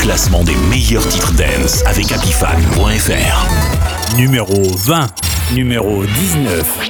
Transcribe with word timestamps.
classement 0.00 0.42
des 0.44 0.54
meilleurs 0.70 1.06
titres 1.06 1.34
dance 1.34 1.84
avec 1.86 2.10
happyfan.fr. 2.10 4.16
Numéro 4.16 4.62
20, 4.62 5.06
numéro 5.54 6.04
19. 6.04 6.80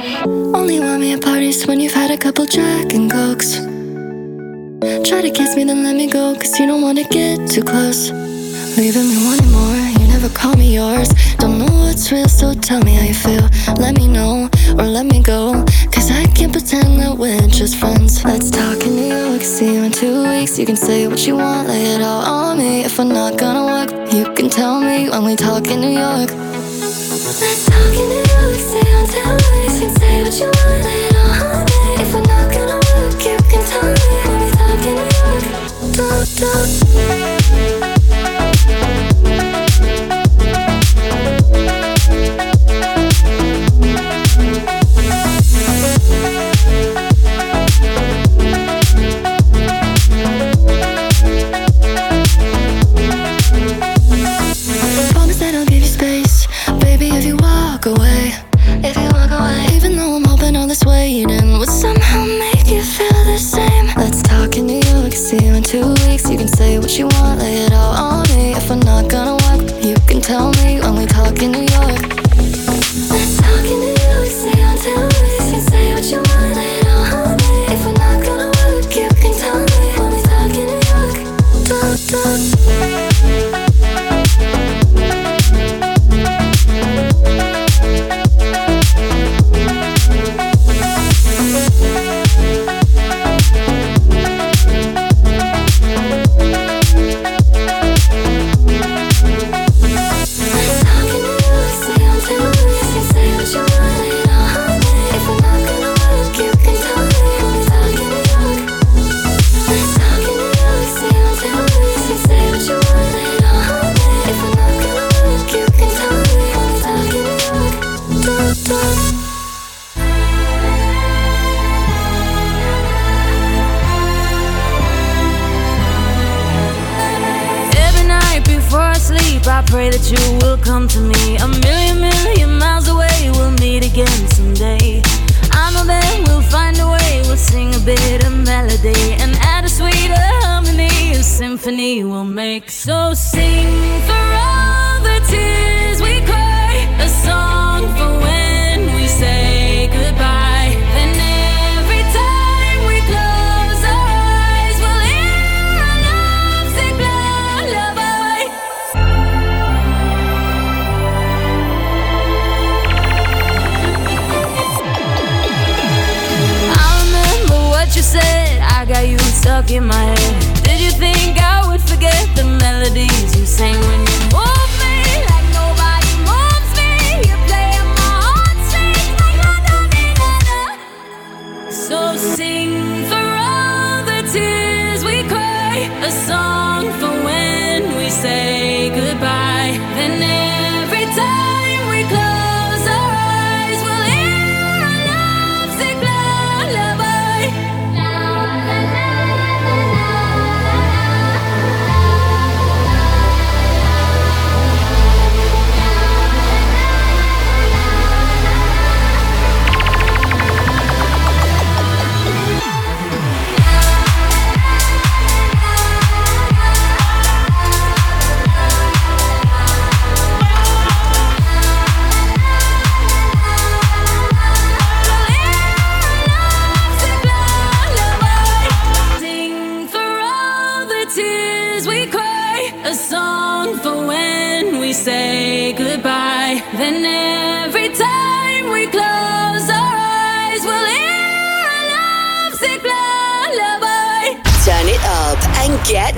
Only 0.54 0.78
want 0.78 1.00
me 1.00 1.12
at 1.12 1.20
parties 1.20 1.66
when 1.66 1.80
you've 1.80 1.94
had 1.94 2.12
a 2.12 2.16
couple 2.16 2.46
Jack 2.46 2.94
and 2.94 3.10
Cokes. 3.10 3.58
Try 5.02 5.22
to 5.22 5.30
kiss 5.30 5.56
me, 5.56 5.64
then 5.64 5.82
let 5.82 5.96
me 5.96 6.06
go, 6.06 6.34
cause 6.34 6.56
you 6.60 6.66
don't 6.66 6.82
wanna 6.82 7.02
get 7.02 7.48
too 7.48 7.64
close. 7.64 8.12
Leaving 8.76 9.08
me 9.08 9.16
wanting 9.26 9.50
more. 9.50 9.79
never 10.20 10.34
call 10.34 10.54
me 10.54 10.74
yours. 10.74 11.08
Don't 11.38 11.58
know 11.58 11.72
what's 11.84 12.12
real, 12.12 12.28
so 12.28 12.52
tell 12.52 12.82
me 12.82 12.92
how 12.94 13.04
you 13.04 13.14
feel. 13.14 13.48
Let 13.76 13.96
me 13.96 14.06
know 14.06 14.50
or 14.78 14.84
let 14.84 15.06
me 15.06 15.22
go. 15.22 15.64
Cause 15.92 16.10
I 16.10 16.26
can't 16.36 16.52
pretend 16.52 17.00
that 17.00 17.16
we're 17.16 17.46
just 17.48 17.76
friends. 17.76 18.22
Let's 18.24 18.50
talk 18.50 18.84
in 18.84 18.96
New 18.96 19.14
York, 19.14 19.42
see 19.42 19.74
you 19.74 19.82
in 19.84 19.92
two 19.92 20.22
weeks. 20.28 20.58
You 20.58 20.66
can 20.66 20.76
say 20.76 21.08
what 21.08 21.26
you 21.26 21.36
want, 21.36 21.68
lay 21.68 21.94
it 21.94 22.02
all 22.02 22.22
on 22.22 22.58
me. 22.58 22.84
If 22.84 23.00
I'm 23.00 23.08
not 23.08 23.38
gonna 23.38 23.64
work, 23.64 23.90
you 24.12 24.24
can 24.34 24.50
tell 24.50 24.80
me 24.80 25.08
when 25.08 25.24
we 25.24 25.36
talk 25.36 25.66
in 25.68 25.80
New 25.80 25.94
York. 26.04 26.30
Let's 27.40 27.64
talk 27.66 27.94
in 28.00 28.06
New 28.12 28.24
York, 28.34 28.60
two 28.68 29.24
weeks. 29.56 29.80
You 29.80 29.86
can 29.88 29.96
say 29.96 30.22
what 30.22 30.36
you 30.40 30.50
want, 30.52 30.84
lay 30.84 31.00
it 31.08 31.16
all 31.16 31.32
on 31.48 31.64
me. 31.64 31.80
If 32.02 32.14
I'm 32.14 32.22
not 32.34 32.46
gonna 32.52 32.78
work, 32.92 33.24
you 33.24 33.36
can 33.48 33.62
tell 33.72 33.88
me 33.88 34.08
when 34.24 34.36
we 34.42 34.48
talk 34.60 34.84
in 34.84 34.94
New 35.00 35.16
York. 35.16 35.56
Talk 35.96 36.28
talk. 36.36 37.39
She 66.90 67.04
won't 67.04 67.38
lay 67.38 67.66
it 67.66 67.72
all. 67.72 67.94
on 67.94 68.09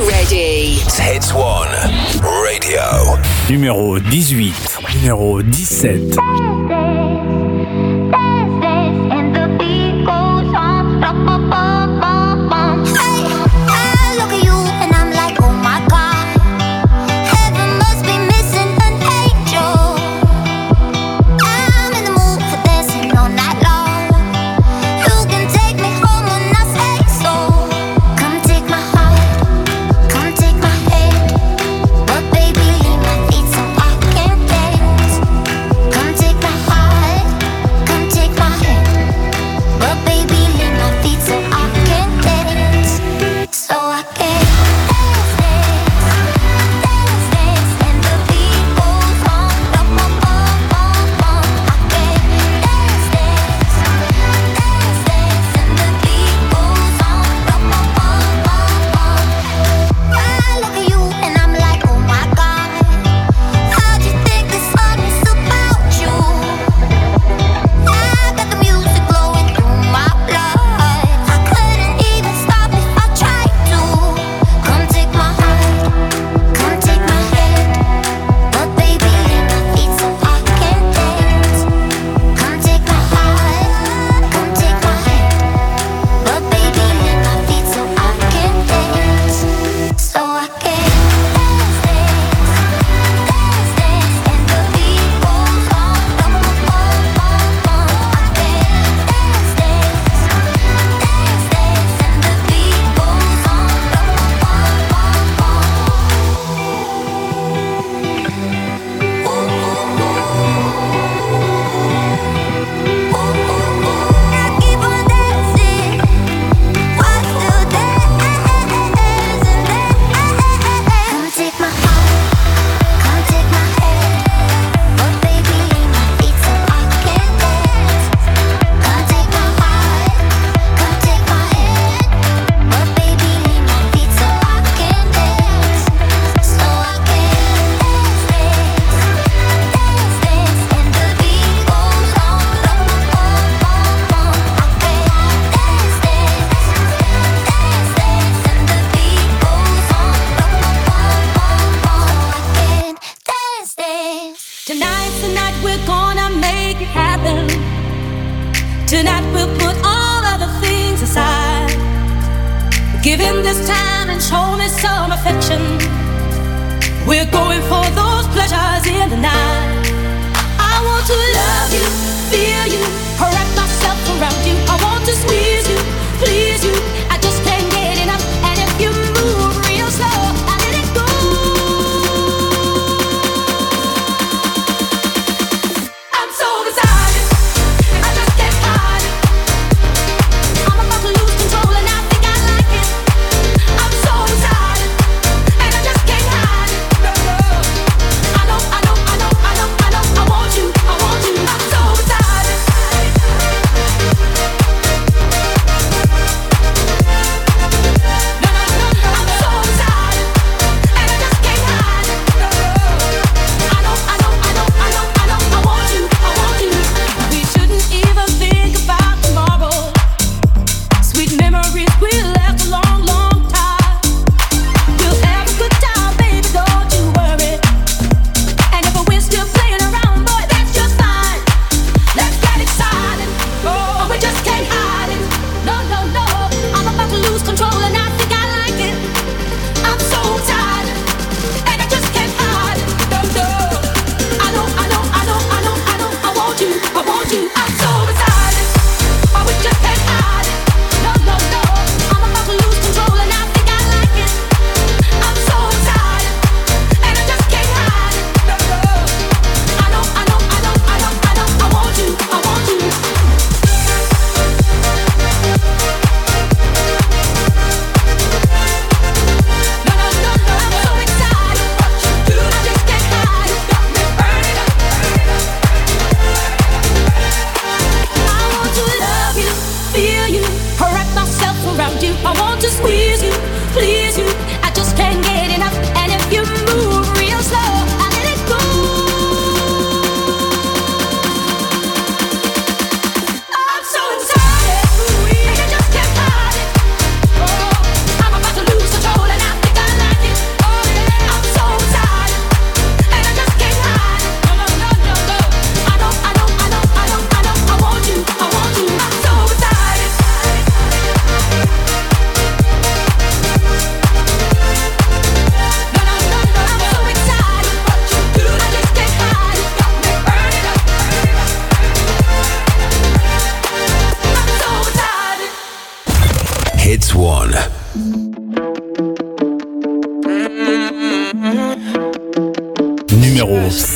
Ready. 0.08 0.80
Hits 0.98 1.32
One 1.32 1.70
Radio. 2.20 2.80
Numéro 3.48 4.00
18. 4.00 4.80
Numéro 4.96 5.42
17. 5.42 6.16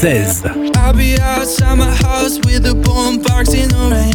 2016. 0.00 0.76
I'll 0.76 0.92
be 0.92 1.18
outside 1.18 1.76
my 1.76 1.90
house 1.90 2.38
with 2.44 2.66
a 2.66 2.74
in 3.54 3.68
the 3.70 3.88
rain. 3.88 4.12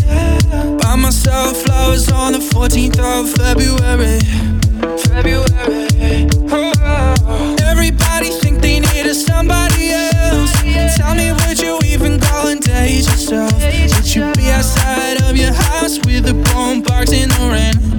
Yeah, 0.00 0.76
myself, 0.96 1.58
flowers 1.58 2.10
on 2.10 2.32
the 2.32 2.38
14th 2.38 2.98
of 2.98 3.28
February. 3.36 4.20
February. 5.12 6.28
Oh. 6.50 7.56
Everybody 7.60 8.30
think 8.30 8.62
they 8.62 8.80
need 8.80 9.04
a 9.04 9.14
somebody 9.14 9.90
else. 9.90 10.52
Tell 10.96 11.14
me, 11.14 11.30
would 11.32 11.60
you 11.60 11.78
even 11.84 12.18
and 12.48 12.62
date 12.62 13.04
yourself? 13.04 13.52
Would 13.52 14.14
you 14.14 14.32
be 14.36 14.48
outside 14.50 15.20
of 15.22 15.36
your 15.36 15.52
house 15.52 15.98
with 16.06 16.26
a 16.26 16.34
in 17.12 17.28
the 17.28 17.50
rain? 17.52 17.97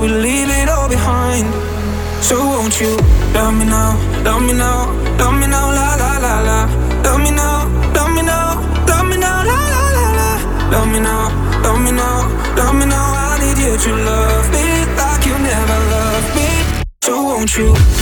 We 0.00 0.08
leave 0.08 0.50
it 0.50 0.68
all 0.68 0.88
behind? 0.88 1.46
So 2.22 2.36
won't 2.38 2.80
you 2.80 2.96
love 3.32 3.54
me 3.54 3.64
now, 3.64 3.96
love 4.24 4.42
me 4.42 4.52
now, 4.52 4.92
love 5.18 5.34
me 5.40 5.46
now, 5.46 5.70
la 5.78 5.88
la 6.02 6.18
la 6.18 6.34
la. 6.48 6.58
Love 7.02 7.20
me 7.20 7.30
now, 7.30 7.68
love 7.94 8.10
me 8.14 8.22
now, 8.22 8.60
love 8.88 9.06
me 9.06 9.16
now, 9.16 9.44
la 9.50 9.58
la 9.74 9.84
la 9.96 10.06
la. 10.20 10.30
Love 10.72 10.88
me 10.92 11.00
now, 11.00 11.62
love 11.62 11.80
me 11.80 11.92
now, 11.92 12.28
love 12.56 12.74
me 12.74 12.86
now. 12.86 13.06
I 13.30 13.38
need 13.40 13.58
you 13.58 13.76
to 13.76 13.90
love 14.10 14.46
me 14.50 14.64
like 15.00 15.24
you 15.24 15.36
never 15.38 15.78
loved 15.94 16.30
me. 16.36 16.48
So 17.02 17.22
won't 17.22 17.56
you? 17.56 17.95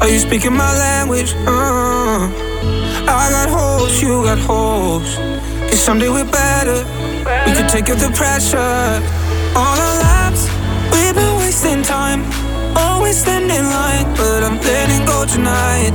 Are 0.00 0.08
you 0.08 0.20
speaking 0.20 0.54
my 0.54 0.72
language? 0.78 1.34
Uh, 1.44 2.30
I 3.10 3.28
got 3.34 3.48
hopes, 3.50 4.00
you 4.00 4.22
got 4.22 4.38
hopes. 4.38 5.16
Cause 5.68 5.80
someday 5.80 6.08
we're 6.08 6.30
better. 6.30 6.86
We 7.46 7.52
could 7.52 7.68
take 7.68 7.90
up 7.90 7.98
the 7.98 8.10
pressure. 8.14 8.58
All 9.58 9.76
our 9.76 9.96
lives, 9.98 10.46
we've 10.94 11.14
been 11.14 11.34
wasting 11.38 11.82
time. 11.82 12.22
Always 12.76 13.18
standing 13.18 13.50
in 13.50 13.64
line, 13.64 14.06
but 14.14 14.44
I'm 14.46 14.58
letting 14.62 15.04
go 15.04 15.26
tonight. 15.26 15.90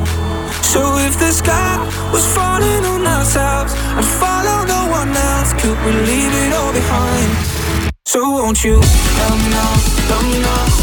So 0.61 0.97
if 0.99 1.17
the 1.17 1.31
sky 1.31 1.79
was 2.11 2.25
falling 2.35 2.83
on 2.83 3.07
ourselves 3.07 3.73
and 3.95 4.03
follow 4.03 4.65
no 4.67 4.91
one 4.91 5.15
else, 5.15 5.53
could 5.53 5.79
we 5.85 5.91
leave 6.03 6.33
it 6.43 6.51
all 6.53 6.73
behind? 6.73 7.31
So 8.05 8.19
won't 8.19 8.63
you 8.65 8.75
love 8.75 9.37
me 9.39 9.49
now, 9.49 9.71
love 10.11 10.25
me 10.27 10.39
now, 10.41 10.82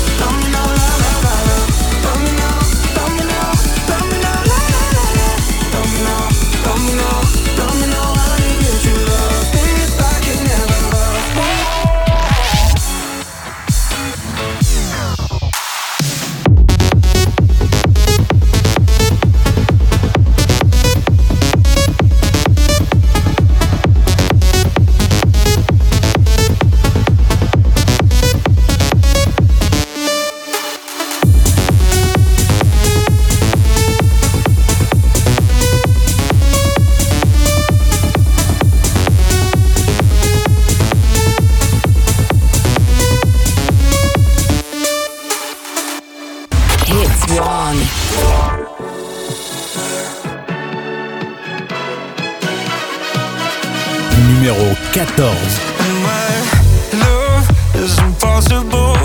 Numéro 54.28 54.75
14. 54.92 55.60
My 56.02 56.99
love 56.99 57.49
is 57.76 57.96
impossible, 57.99 58.96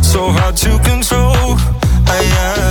so 0.00 0.30
hard 0.30 0.56
to 0.56 0.78
control. 0.78 1.58
I, 2.06 2.24
I, 2.24 2.65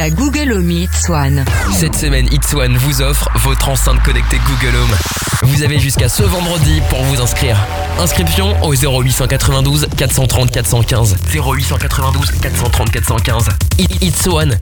la 0.00 0.08
Google 0.08 0.52
Home 0.54 0.70
Hits 0.70 1.10
One. 1.10 1.44
Cette 1.74 1.94
semaine, 1.94 2.26
It's 2.32 2.54
One 2.54 2.74
vous 2.78 3.02
offre 3.02 3.28
votre 3.34 3.68
enceinte 3.68 4.02
connectée 4.02 4.38
Google 4.46 4.74
Home. 4.74 4.96
Vous 5.42 5.62
avez 5.62 5.78
jusqu'à 5.78 6.08
ce 6.08 6.22
vendredi 6.22 6.80
pour 6.88 7.02
vous 7.02 7.20
inscrire. 7.20 7.58
Inscription 7.98 8.56
au 8.64 8.72
0892 8.74 9.88
430 9.98 10.50
415. 10.52 11.16
0892 11.34 12.30
430 12.40 12.90
415. 12.90 13.48
I- 13.78 13.86
It's 14.00 14.26
One. 14.26 14.56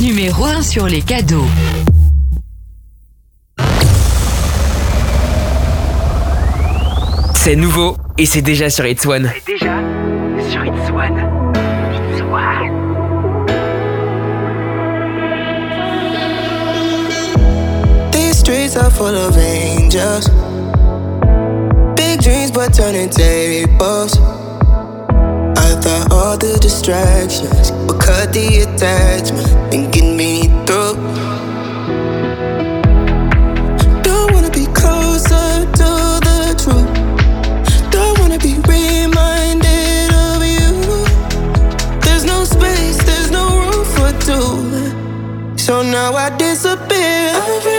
Numéro 0.00 0.44
1 0.44 0.62
sur 0.62 0.86
les 0.86 1.02
cadeaux. 1.02 1.48
C'est 7.34 7.56
nouveau 7.56 7.96
et 8.18 8.26
c'est 8.26 8.42
déjà 8.42 8.70
sur 8.70 8.86
It's 8.86 9.04
One. 9.04 9.30
Déjà 9.46 9.74
sur 10.50 10.64
It's 10.64 10.90
One. 10.90 11.18
It's 12.12 12.22
One. 12.22 12.81
Streets 18.72 18.86
are 18.86 18.90
full 18.90 19.14
of 19.14 19.36
angels. 19.36 20.28
Big 21.94 22.22
dreams, 22.22 22.50
but 22.50 22.72
turning 22.72 23.10
tables. 23.10 24.16
I 25.58 25.76
thought 25.82 26.08
all 26.10 26.38
the 26.38 26.58
distractions 26.58 27.70
would 27.86 28.00
cut 28.00 28.32
the 28.32 28.64
attachment 28.64 29.48
and 29.74 29.92
get 29.92 30.16
me 30.16 30.48
through. 30.64 30.96
Don't 34.02 34.32
wanna 34.32 34.50
be 34.50 34.64
closer 34.72 35.68
to 35.80 35.90
the 36.28 36.54
truth. 36.62 37.90
Don't 37.90 38.18
wanna 38.20 38.38
be 38.38 38.54
reminded 38.72 40.10
of 40.28 40.40
you. 40.54 40.72
There's 42.00 42.24
no 42.24 42.44
space, 42.44 42.96
there's 43.04 43.30
no 43.30 43.44
room 43.64 43.84
for 43.96 44.10
two. 44.26 45.58
So 45.58 45.82
now 45.82 46.14
I 46.14 46.34
disappear. 46.38 47.71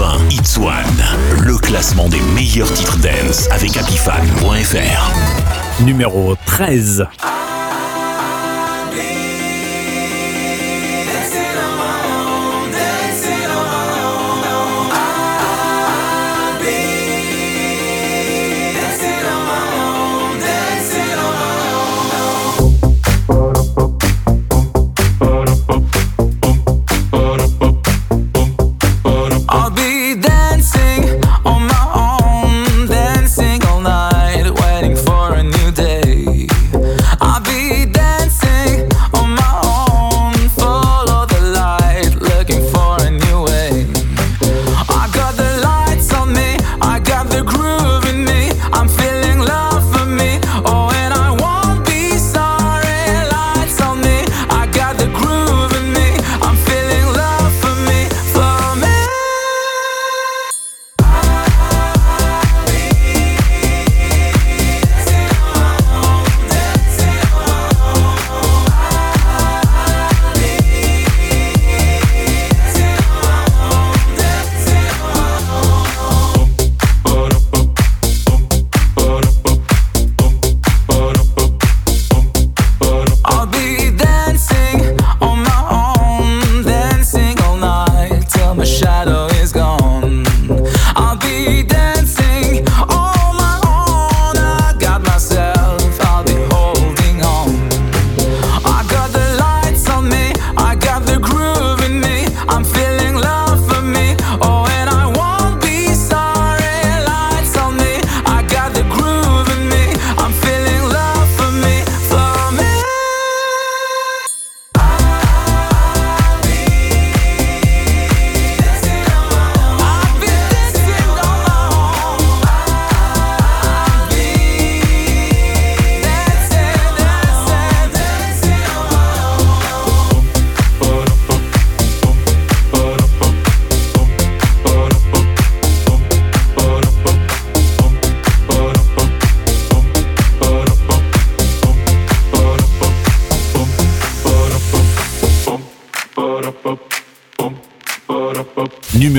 2020 0.00 0.30
It's 0.30 0.56
One, 0.56 1.44
le 1.44 1.58
classement 1.58 2.08
des 2.08 2.20
meilleurs 2.34 2.72
titres 2.72 2.96
dance 2.98 3.48
avec 3.50 3.76
Apifan.fr. 3.76 5.12
Numéro 5.84 6.36
13. 6.46 7.06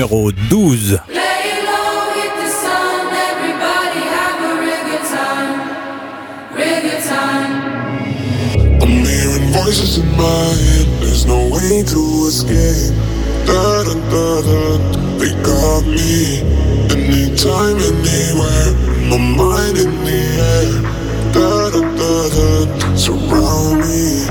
numéro 0.02 0.32
12. 0.32 1.00
voices 9.52 9.98
in 9.98 10.08
my 10.16 10.48
head, 10.64 10.86
there's 11.00 11.26
no 11.26 11.48
way 11.50 11.82
to 11.84 12.26
escape. 12.26 12.94
Da 13.46 13.84
da 13.84 13.94
da 14.10 14.40
da, 14.42 14.60
they 15.18 15.32
got 15.44 15.84
me. 15.84 16.40
Anytime, 16.90 17.76
anywhere, 17.76 18.72
my 19.10 19.18
mind 19.18 19.76
in 19.78 19.92
the 20.04 20.20
air. 20.50 20.72
Da 21.32 21.70
da 21.70 21.80
da 22.00 22.14
da, 22.34 22.48
surround 22.96 23.80
me. 23.80 24.24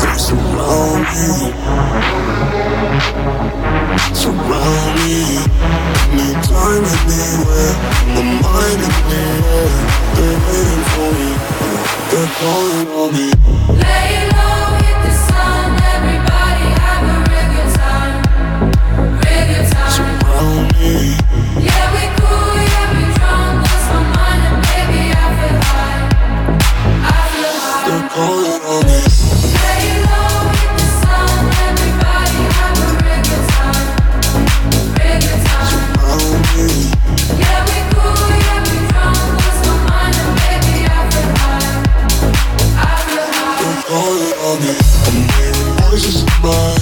They 0.00 0.16
surround 0.18 1.06
me. 1.14 2.21
Surround 4.14 4.94
me. 4.96 5.62
My 8.14 8.22
mind 8.42 8.82
they're 10.14 10.40
waiting 10.46 10.84
for 10.92 11.10
me, 11.18 11.30
they're 12.10 12.32
calling 12.38 12.88
on 12.88 13.08
me. 13.12 13.28
Lay 13.82 14.30
low. 14.30 14.61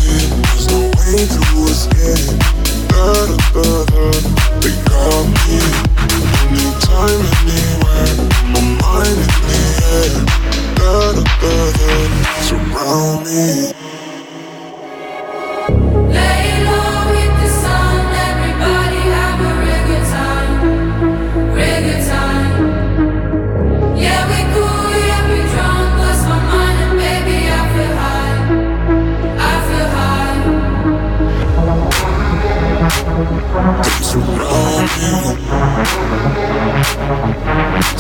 There's 0.03 0.67
no 0.71 0.81
way 0.97 1.27
to 1.27 1.43
escape. 1.69 2.39
Da, 2.89 3.27
da, 3.27 3.63
da. 3.63 3.80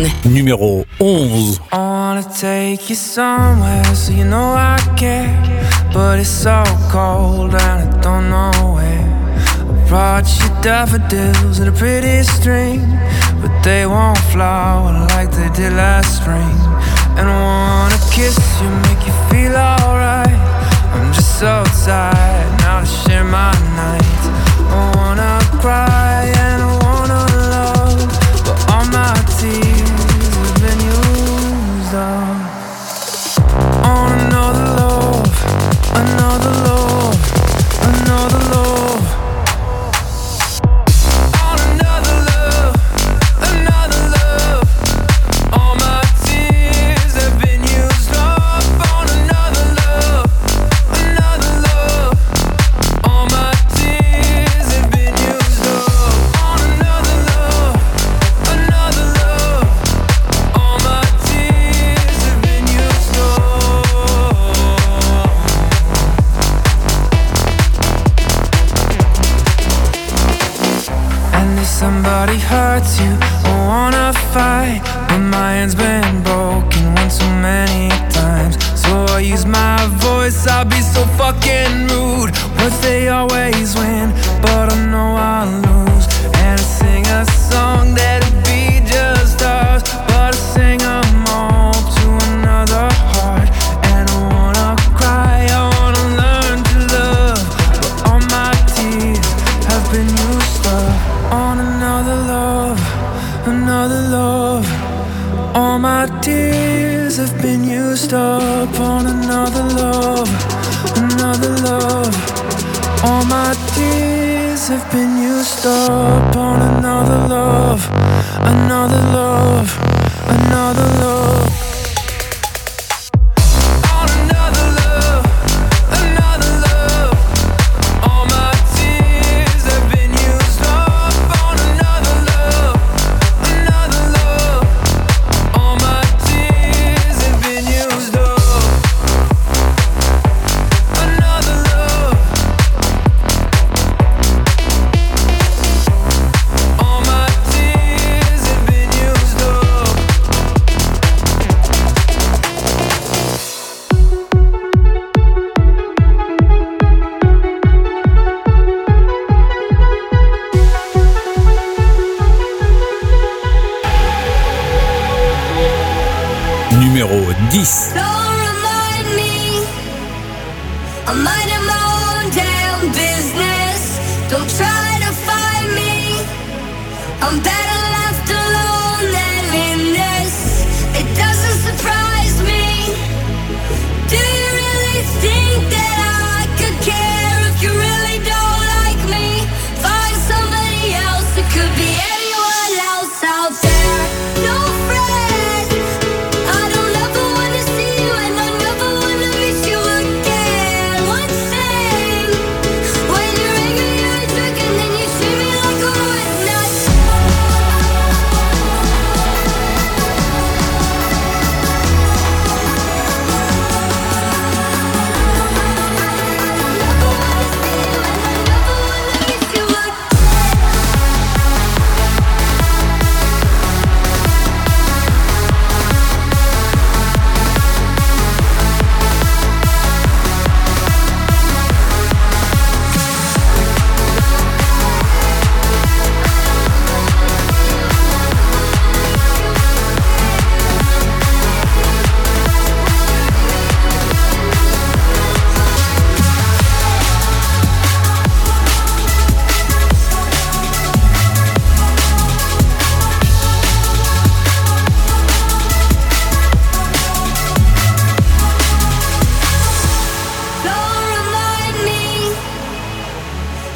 One. 0.00 0.10
Numéro 0.24 0.86
11. 0.98 1.60
I 1.72 1.76
wanna 1.76 2.22
take 2.22 2.88
you 2.88 2.96
somewhere 2.96 3.84
so 3.94 4.12
you 4.12 4.24
know 4.24 4.54
I 4.54 4.78
care. 4.96 5.28
But 5.92 6.18
it's 6.18 6.28
so 6.28 6.62
cold 6.90 7.54
and 7.54 7.82
I 7.82 8.00
don't 8.00 8.30
know 8.30 8.74
where. 8.76 9.08
I 9.68 9.88
brought 9.88 10.26
you 10.40 10.48
daffodils 10.62 11.58
in 11.58 11.68
a 11.68 11.72
pretty 11.72 12.22
string. 12.22 12.80
But 13.42 13.50
they 13.62 13.86
won't 13.86 14.18
flower 14.32 15.06
like 15.10 15.30
they 15.32 15.50
did 15.50 15.72
last 15.74 16.16
spring. 16.16 16.56
And 17.18 17.28
I 17.28 17.36
wanna 17.48 17.98
kiss 18.10 18.38
you, 18.62 18.70
make 18.88 19.04
you 19.06 19.14
feel 19.28 19.54
alright. 19.56 20.40
I'm 20.94 21.12
just 21.12 21.38
so 21.38 21.64
tired 21.84 22.60
now 22.60 22.80
to 22.80 22.86
share 22.86 23.24
my 23.24 23.52
night. 23.76 24.20
I 24.70 24.92
wanna 24.96 25.40
cry 25.60 26.32
and 26.36 26.62
I 26.62 26.70
wanna 26.84 27.22
love, 27.52 28.00
but 28.44 28.56
all 28.72 28.86
my 28.86 29.14
tears. 29.38 29.69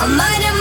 I'm 0.05 0.19
minding 0.19 0.49
my 0.49 0.54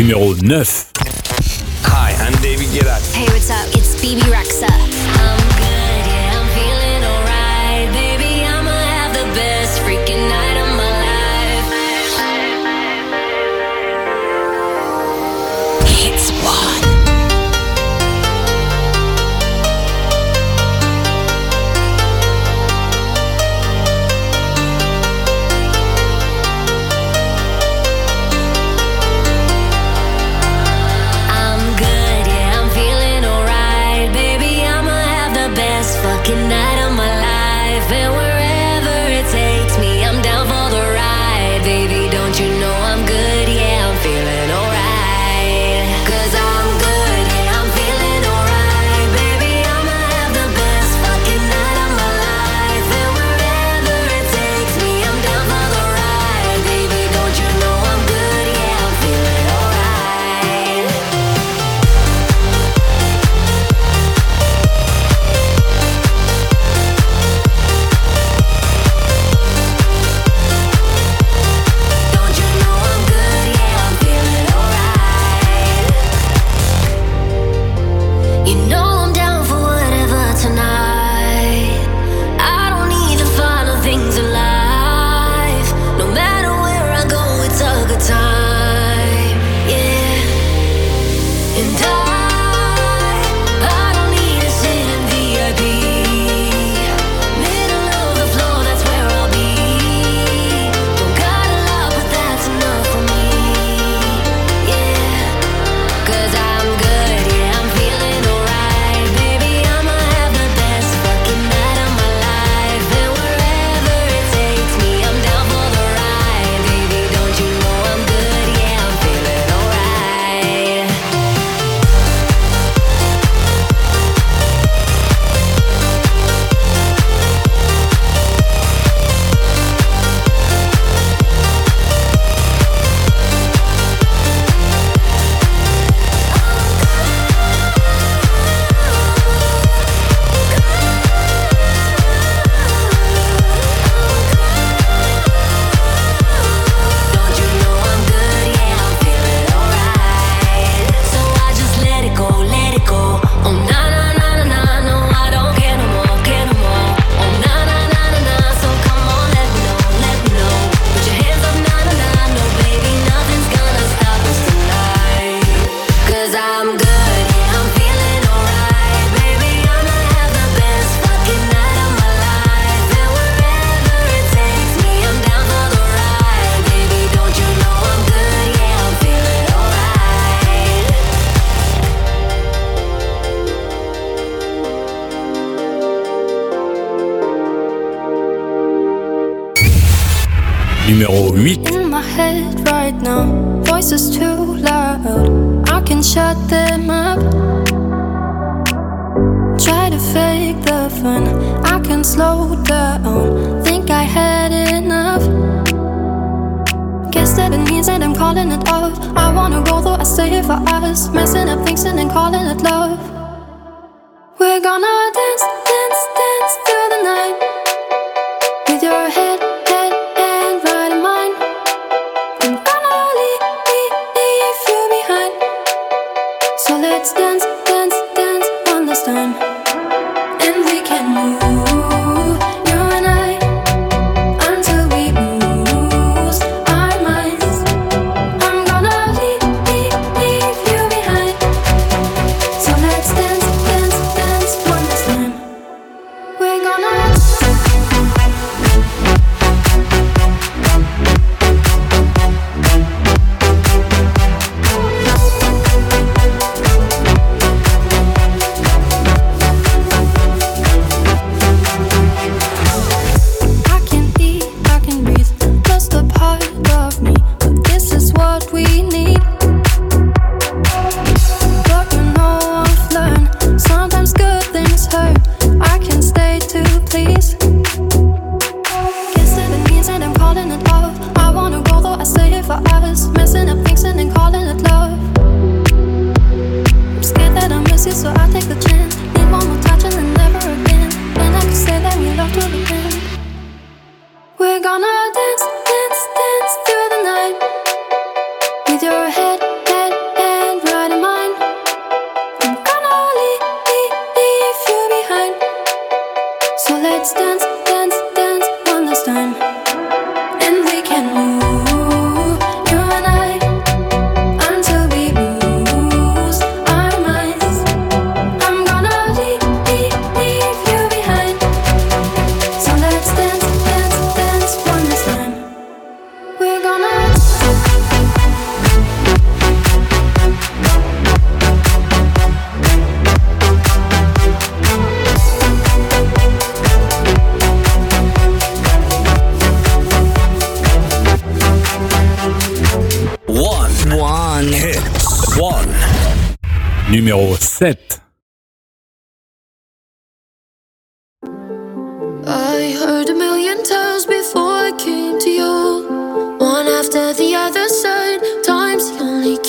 Numéro 0.00 0.32
9. 0.34 0.89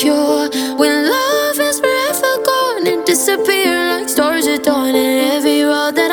when 0.10 1.10
love 1.10 1.60
is 1.60 1.80
forever 1.80 2.44
gone 2.44 2.88
and 2.88 3.06
disappear 3.06 4.00
like 4.00 4.10
stars 4.10 4.48
at 4.48 4.64
dawn 4.64 4.96
and 4.96 5.34
every 5.36 5.62
road 5.62 5.96
that 5.96 6.11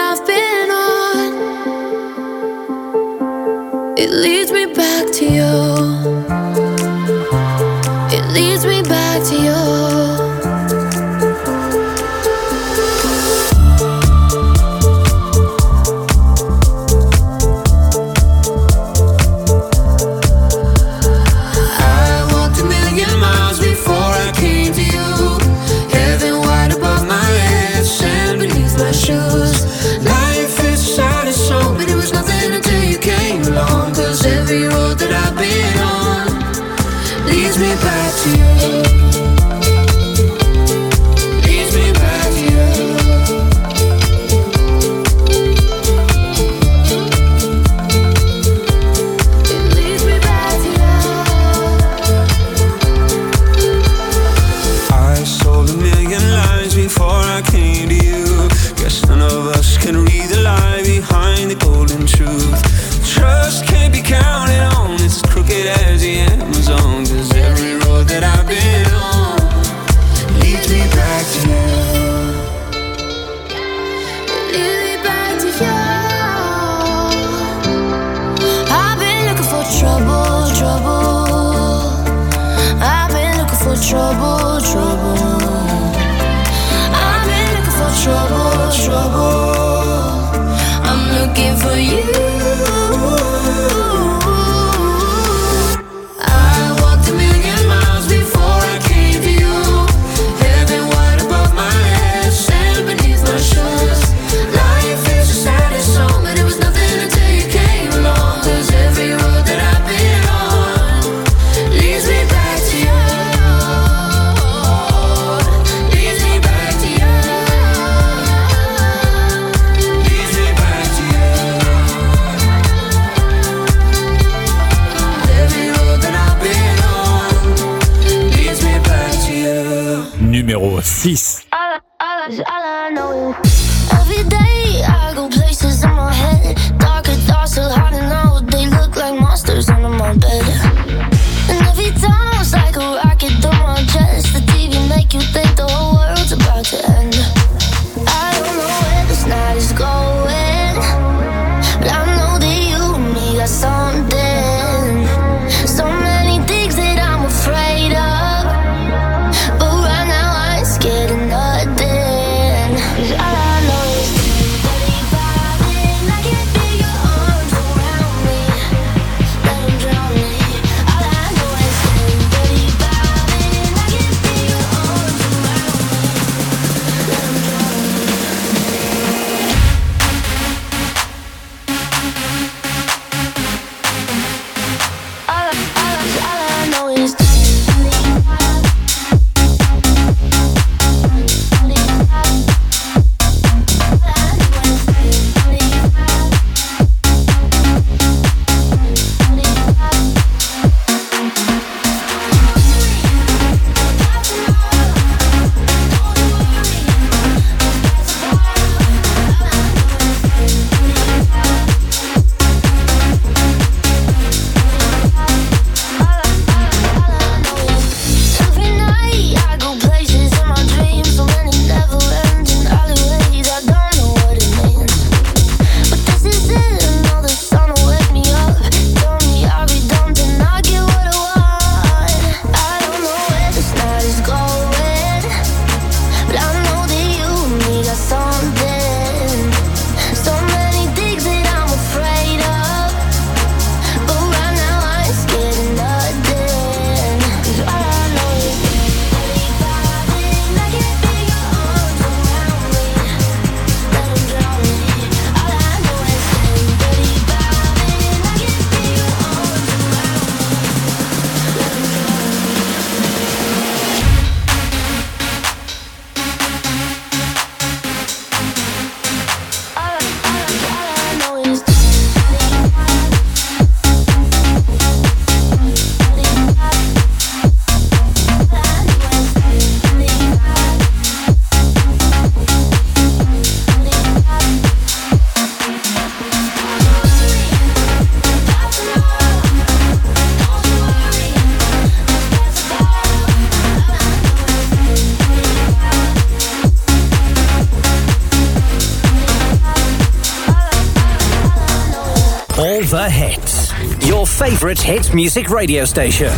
hit 304.89 305.13
music 305.13 305.51
radio 305.51 305.85
station. 305.85 306.33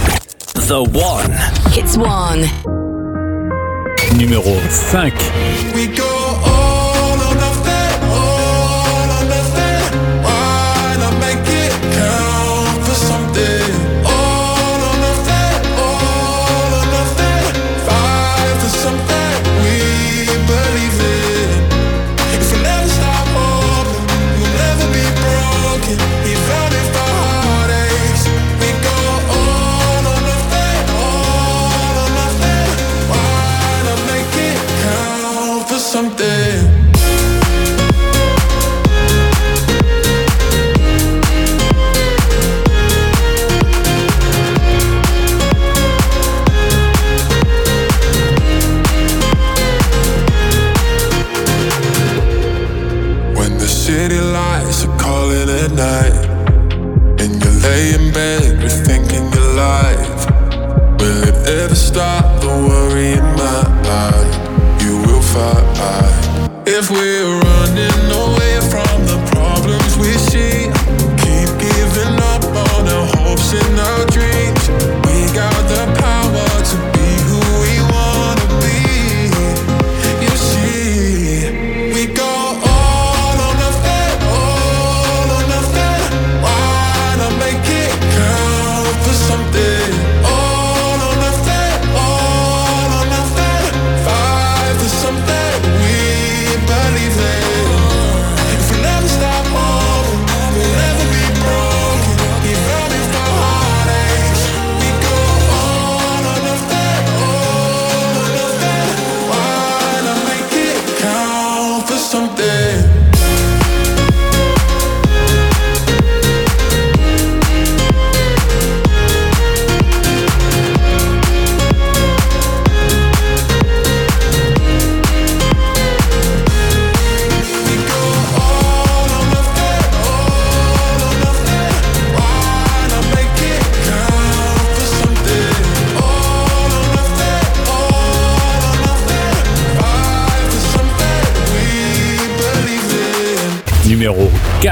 The 0.66 0.82
One. 0.82 1.30
Hits 1.72 1.96
One. 1.96 2.42
Numéro 4.18 4.58
5. 4.90 5.74
We 5.76 5.86
go. 5.96 6.19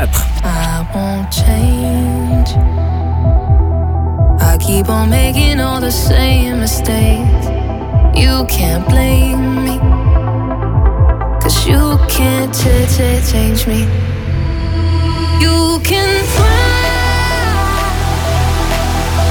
4. 0.06 0.14
I 0.44 0.86
won't 0.94 1.32
change. 1.32 2.50
I 4.40 4.56
keep 4.60 4.88
on 4.88 5.10
making 5.10 5.58
all 5.58 5.80
the 5.80 5.90
same 5.90 6.60
mistakes. 6.60 7.46
You 8.14 8.46
can't 8.48 8.86
blame 8.88 9.64
me. 9.64 9.78
Cause 11.42 11.66
you 11.66 11.98
can't 12.08 12.54
change 12.54 13.66
me. 13.66 13.80
You 15.40 15.80
can 15.82 16.24
fly. 16.36 16.68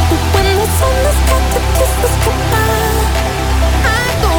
But 0.09 0.21
when 0.33 0.57
the 0.59 0.67
sun 0.77 1.05
I 3.85 4.03
go 4.21 4.33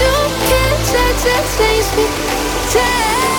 you 0.00 0.16
can't 0.50 0.80
change 1.56 1.96
me. 1.96 2.33
take 2.74 3.33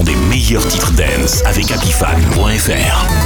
des 0.00 0.14
meilleurs 0.16 0.66
titres 0.66 0.92
dance 0.92 1.42
avec 1.44 1.70
happyfan.fr. 1.70 3.21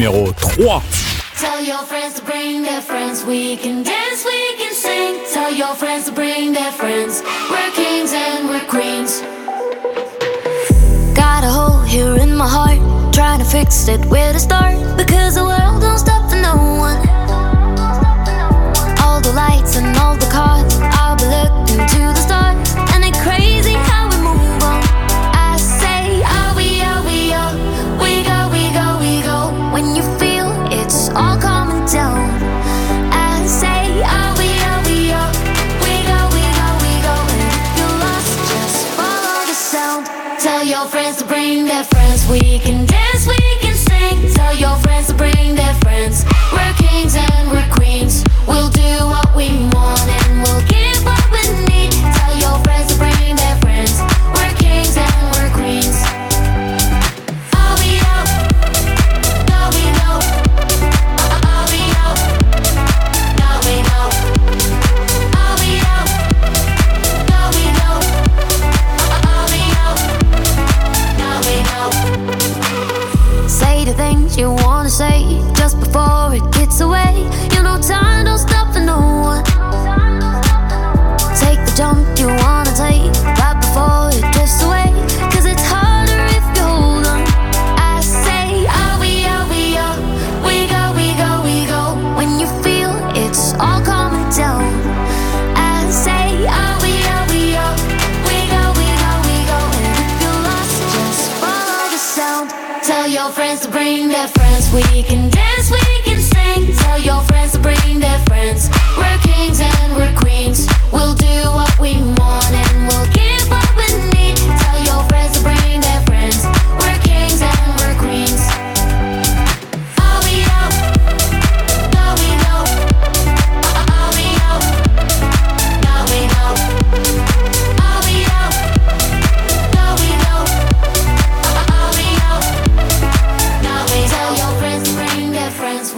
numéro 0.00 0.32
3. 0.32 0.82
Tell 1.36 1.62
your 1.62 1.84
friends 1.84 2.14
to 2.14 2.24
bring 2.24 2.62
their 2.62 2.80
friends. 2.80 3.22
We 3.24 3.56
can 3.56 3.82
dance, 3.82 4.24
we 4.24 4.56
can 4.56 4.72
sing. 4.72 5.20
Tell 5.30 5.52
your 5.52 5.74
friends 5.74 6.06
to 6.06 6.12
bring 6.12 6.54
their 6.54 6.72
friends. 6.72 7.22
We're 7.50 7.70
kings 7.72 8.12
and 8.14 8.48
we're 8.48 8.64
queens. 8.66 9.20
Got 11.14 11.44
a 11.44 11.50
hole 11.50 11.82
here 11.82 12.16
in 12.16 12.34
my 12.34 12.48
heart. 12.48 12.80
Trying 13.12 13.40
to 13.40 13.44
fix 13.44 13.88
it, 13.88 14.00
where 14.06 14.32
to 14.32 14.38
start? 14.38 14.76
Because 14.96 15.34
the 15.34 15.44
world 15.44 15.82
don't 15.82 15.98
stop 15.98 16.30
for 16.30 16.36
no 16.36 16.56
one. 16.56 17.00
All 19.04 19.20
the 19.20 19.32
lights 19.34 19.76
and 19.76 19.94
all 19.98 20.09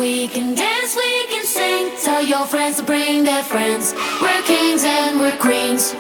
We 0.03 0.27
can 0.27 0.57
dance, 0.57 0.97
we 0.97 1.27
can 1.29 1.45
sing. 1.47 1.93
Tell 2.03 2.25
your 2.25 2.45
friends 2.45 2.79
to 2.79 2.83
bring 2.83 3.23
their 3.23 3.45
friends. 3.45 3.95
We're 4.21 4.43
kings 4.43 4.83
and 4.83 5.21
we're 5.21 5.37
queens. 5.39 5.95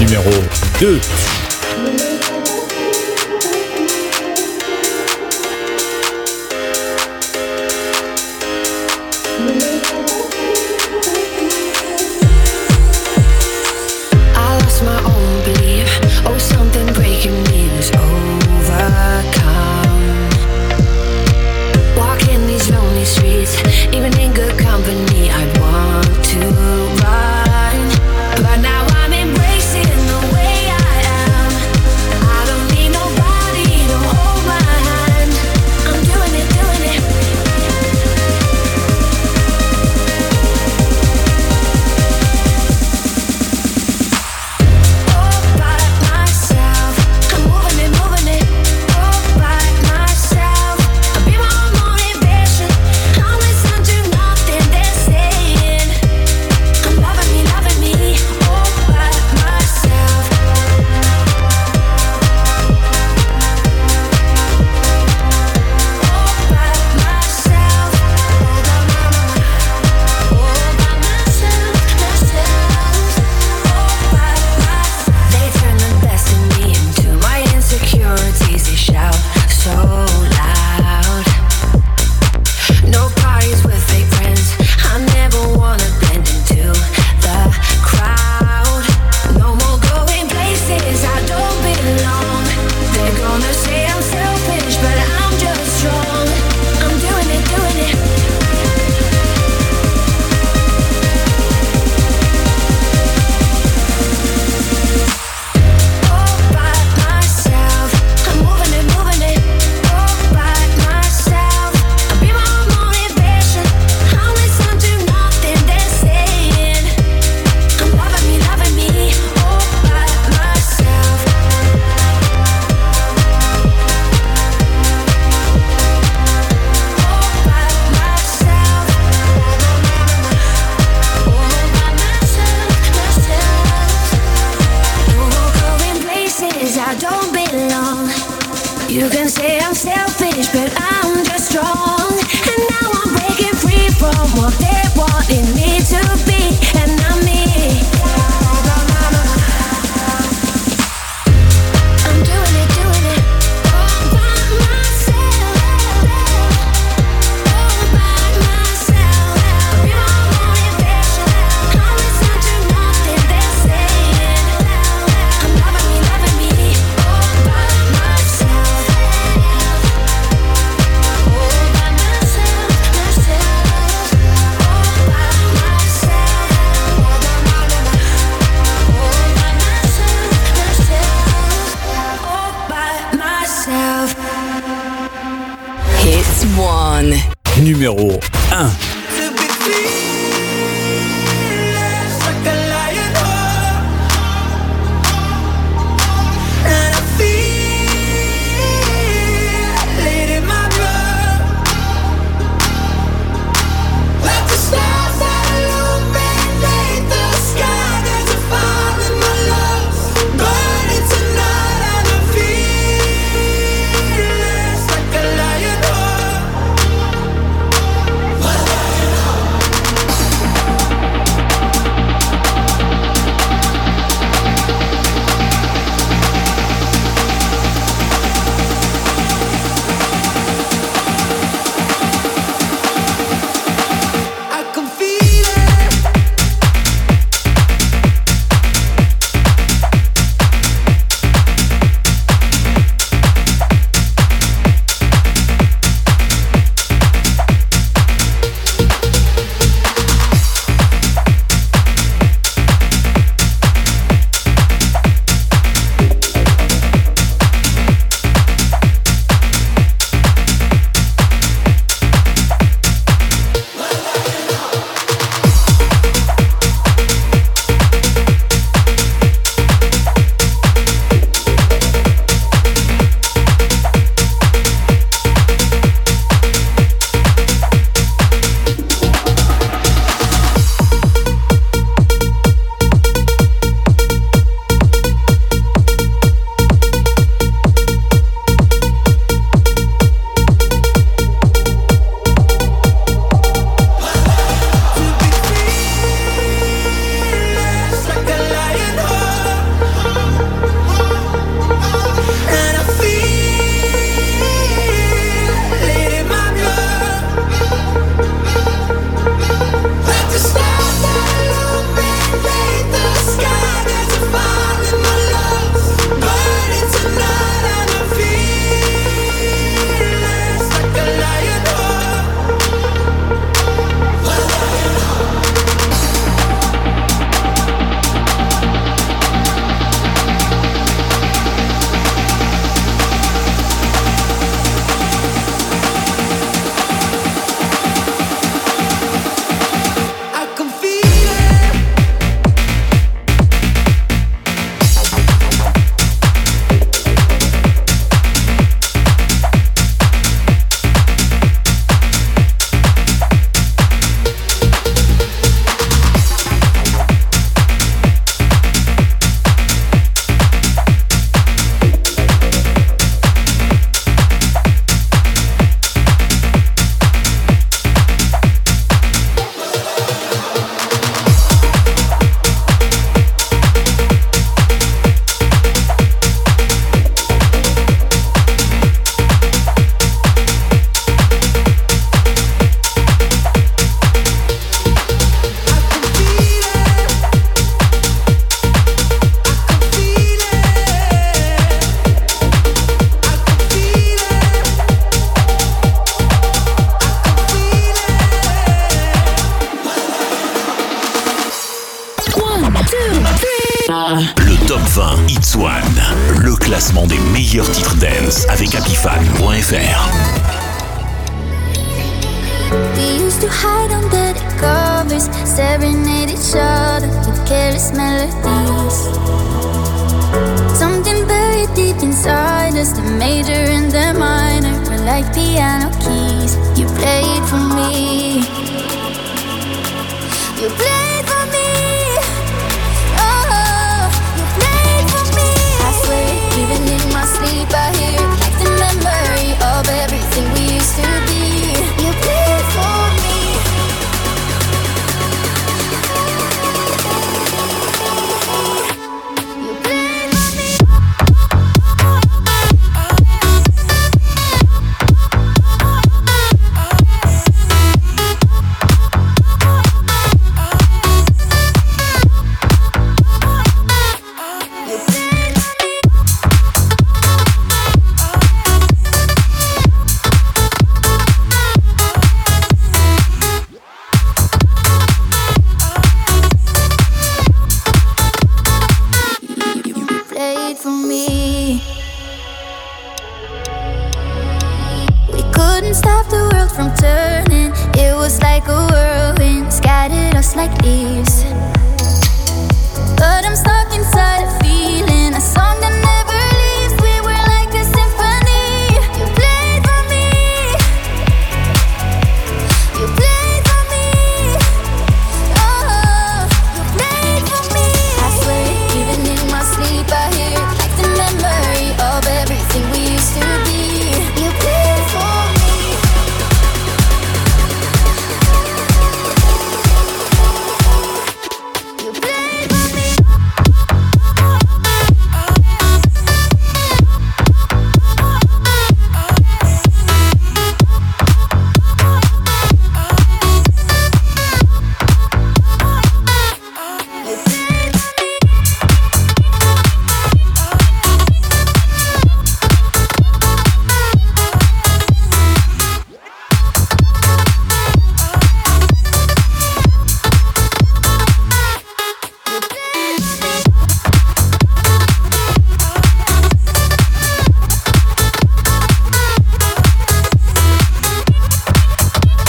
Numéro 0.00 0.32
2. 0.80 2.29